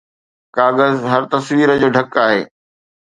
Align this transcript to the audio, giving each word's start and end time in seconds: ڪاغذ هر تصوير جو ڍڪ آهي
ڪاغذ 0.55 0.95
هر 1.11 1.21
تصوير 1.33 1.67
جو 1.81 1.89
ڍڪ 1.95 2.11
آهي 2.25 2.41